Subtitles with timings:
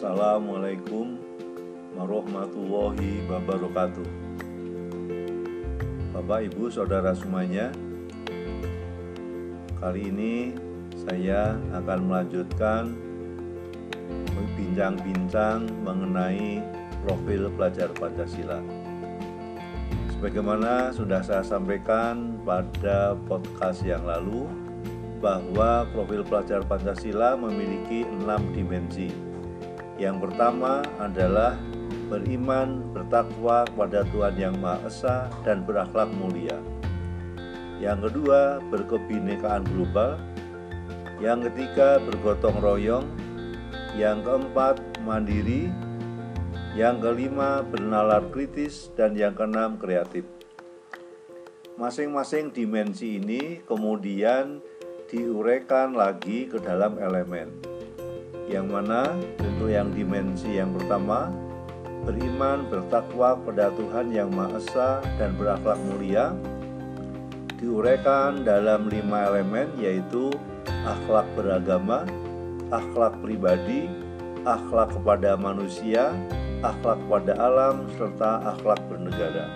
[0.00, 1.20] Assalamualaikum
[1.92, 4.08] warahmatullahi wabarakatuh.
[6.16, 7.68] Bapak, Ibu, Saudara semuanya,
[9.76, 10.56] kali ini
[11.04, 12.96] saya akan melanjutkan
[14.56, 16.64] bincang-bincang mengenai
[17.04, 18.64] profil pelajar Pancasila.
[20.16, 24.48] Sebagaimana sudah saya sampaikan pada podcast yang lalu,
[25.20, 29.28] bahwa profil pelajar Pancasila memiliki enam dimensi.
[30.00, 31.60] Yang pertama adalah
[32.08, 36.56] beriman, bertakwa kepada Tuhan Yang Maha Esa dan berakhlak mulia.
[37.84, 40.16] Yang kedua, berkebinekaan global.
[41.20, 43.04] Yang ketiga, bergotong royong.
[43.92, 45.68] Yang keempat, mandiri.
[46.72, 50.24] Yang kelima, bernalar kritis dan yang keenam, kreatif.
[51.76, 54.64] Masing-masing dimensi ini kemudian
[55.12, 57.69] diuraikan lagi ke dalam elemen.
[58.50, 61.30] Yang mana untuk yang dimensi yang pertama
[62.02, 64.90] beriman, bertakwa kepada Tuhan yang Maha Esa
[65.22, 66.34] dan berakhlak mulia
[67.62, 70.34] diuraikan dalam lima elemen yaitu
[70.82, 72.08] akhlak beragama,
[72.72, 73.86] akhlak pribadi,
[74.48, 76.10] akhlak kepada manusia,
[76.64, 79.46] akhlak kepada alam, serta akhlak bernegara.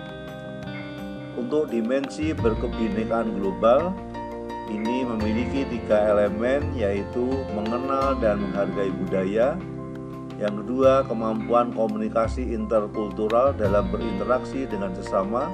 [1.35, 3.91] Untuk dimensi berkebinekaan global,
[4.65, 9.53] ini memiliki tiga elemen yaitu mengenal dan menghargai budaya,
[10.35, 15.47] yang kedua kemampuan komunikasi interkultural dalam berinteraksi dengan sesama,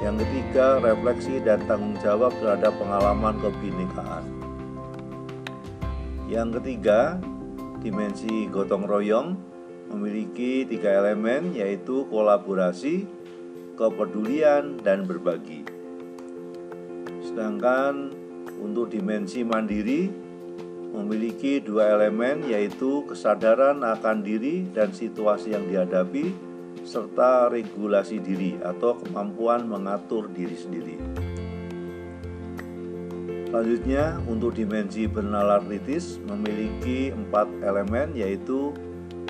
[0.00, 4.24] yang ketiga refleksi dan tanggung jawab terhadap pengalaman kebinekaan.
[6.30, 7.18] Yang ketiga,
[7.82, 9.34] dimensi gotong royong
[9.90, 13.08] memiliki tiga elemen yaitu kolaborasi,
[13.74, 15.64] kepedulian, dan berbagi.
[17.24, 18.12] Sedangkan
[18.60, 20.10] untuk dimensi mandiri
[20.92, 26.32] memiliki dua elemen yaitu kesadaran akan diri dan situasi yang dihadapi
[26.82, 30.96] serta regulasi diri atau kemampuan mengatur diri sendiri.
[33.48, 38.76] Selanjutnya, untuk dimensi bernalar kritis memiliki empat elemen yaitu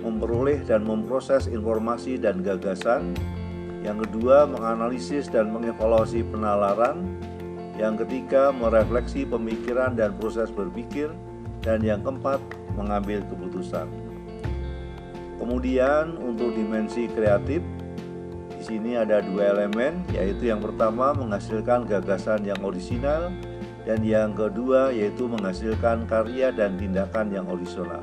[0.02, 3.14] memperoleh dan memproses informasi dan gagasan.
[3.86, 7.14] Yang kedua, menganalisis dan mengevaluasi penalaran.
[7.78, 11.14] Yang ketiga, merefleksi pemikiran dan proses berpikir.
[11.62, 12.42] Dan yang keempat,
[12.74, 13.86] mengambil keputusan.
[15.38, 17.62] Kemudian untuk dimensi kreatif,
[18.58, 23.30] di sini ada dua elemen, yaitu yang pertama menghasilkan gagasan yang orisinal,
[23.86, 28.02] dan yang kedua yaitu menghasilkan karya dan tindakan yang original.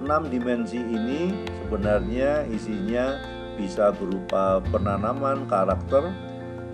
[0.00, 1.32] Enam dimensi ini
[1.64, 3.20] sebenarnya isinya
[3.56, 6.10] bisa berupa penanaman karakter,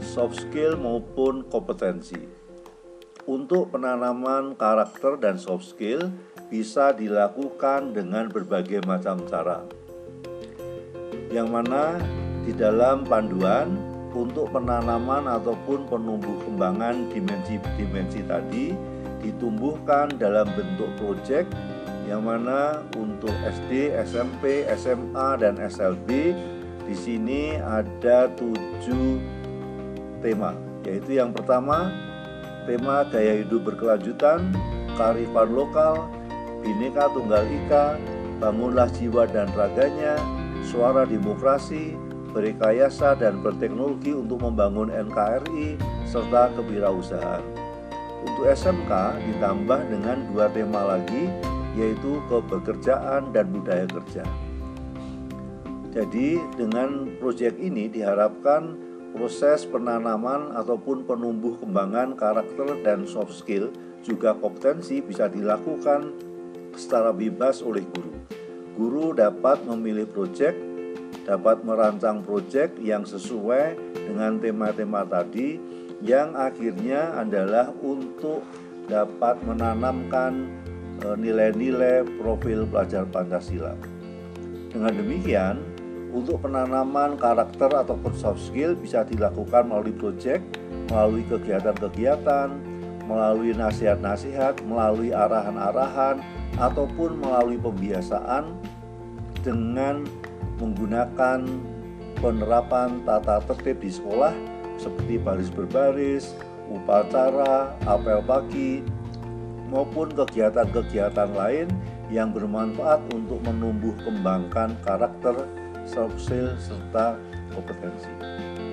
[0.00, 2.18] soft skill maupun kompetensi.
[3.28, 6.10] Untuk penanaman karakter dan soft skill
[6.50, 9.62] bisa dilakukan dengan berbagai macam cara.
[11.30, 12.00] Yang mana
[12.42, 13.78] di dalam panduan
[14.10, 18.74] untuk penanaman ataupun penumbuh kembangan dimensi-dimensi tadi
[19.22, 21.46] ditumbuhkan dalam bentuk proyek
[22.10, 26.34] yang mana untuk SD, SMP, SMA, dan SLB
[26.90, 29.39] di sini ada tujuh
[30.20, 31.92] tema, yaitu yang pertama
[32.69, 34.53] tema gaya hidup berkelanjutan,
[34.94, 36.06] kearifan lokal,
[36.60, 37.97] bineka tunggal ika,
[38.38, 40.16] bangunlah jiwa dan raganya,
[40.64, 41.97] suara demokrasi,
[42.30, 45.76] berrekayasa dan berteknologi untuk membangun NKRI
[46.06, 47.42] serta kewirausahaan.
[48.20, 48.92] Untuk SMK
[49.32, 51.32] ditambah dengan dua tema lagi
[51.78, 54.25] yaitu kebekerjaan dan budaya kerja.
[55.91, 64.32] Jadi dengan proyek ini diharapkan proses penanaman ataupun penumbuh kembangan karakter dan soft skill juga
[64.38, 66.15] kompetensi bisa dilakukan
[66.78, 68.12] secara bebas oleh guru.
[68.78, 70.56] Guru dapat memilih proyek,
[71.26, 75.60] dapat merancang proyek yang sesuai dengan tema-tema tadi
[76.00, 78.41] yang akhirnya adalah untuk
[78.89, 80.48] dapat menanamkan
[81.04, 83.77] e, nilai-nilai profil pelajar Pancasila.
[84.72, 85.60] Dengan demikian,
[86.10, 90.42] untuk penanaman karakter ataupun soft skill bisa dilakukan melalui proyek,
[90.91, 92.48] melalui kegiatan-kegiatan,
[93.07, 96.22] melalui nasihat-nasihat, melalui arahan-arahan,
[96.59, 98.54] ataupun melalui pembiasaan
[99.41, 100.04] dengan
[100.59, 101.47] menggunakan
[102.21, 104.34] penerapan tata tertib di sekolah
[104.77, 106.36] seperti baris berbaris,
[106.68, 108.80] upacara, apel pagi,
[109.71, 111.68] maupun kegiatan-kegiatan lain
[112.10, 115.47] yang bermanfaat untuk menumbuh kembangkan karakter
[115.91, 117.19] soft skill serta
[117.51, 118.10] kompetensi.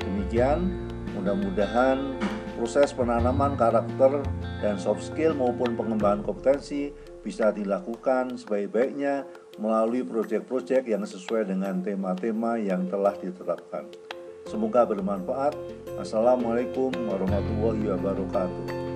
[0.05, 0.69] Demikian,
[1.17, 2.13] mudah-mudahan
[2.53, 4.21] proses penanaman karakter
[4.61, 6.93] dan soft skill maupun pengembangan kompetensi
[7.25, 9.25] bisa dilakukan sebaik-baiknya
[9.57, 13.89] melalui proyek-proyek yang sesuai dengan tema-tema yang telah ditetapkan.
[14.47, 15.57] Semoga bermanfaat.
[15.99, 18.86] Assalamualaikum warahmatullahi wabarakatuh.